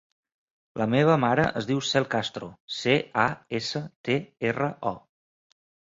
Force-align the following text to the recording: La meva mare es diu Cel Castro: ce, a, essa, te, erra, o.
La 0.81 0.87
meva 0.93 1.17
mare 1.23 1.45
es 1.61 1.67
diu 1.73 1.83
Cel 1.91 2.09
Castro: 2.15 2.51
ce, 2.79 2.99
a, 3.27 3.29
essa, 3.63 3.87
te, 4.09 4.21
erra, 4.53 4.75
o. 4.95 4.99